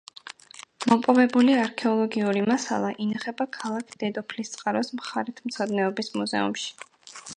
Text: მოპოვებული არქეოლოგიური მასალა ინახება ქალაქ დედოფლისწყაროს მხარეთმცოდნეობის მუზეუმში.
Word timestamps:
მოპოვებული 0.91 1.57
არქეოლოგიური 1.63 2.41
მასალა 2.51 2.89
ინახება 3.05 3.47
ქალაქ 3.59 3.93
დედოფლისწყაროს 4.05 4.91
მხარეთმცოდნეობის 5.01 6.11
მუზეუმში. 6.17 6.73